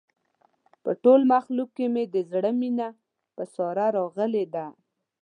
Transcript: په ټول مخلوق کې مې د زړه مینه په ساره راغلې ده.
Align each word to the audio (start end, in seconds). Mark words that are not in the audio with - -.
په 0.83 0.91
ټول 1.03 1.21
مخلوق 1.33 1.69
کې 1.77 1.85
مې 1.93 2.03
د 2.13 2.15
زړه 2.31 2.51
مینه 2.59 2.87
په 3.35 3.43
ساره 3.53 3.87
راغلې 3.97 4.45
ده. 4.53 4.65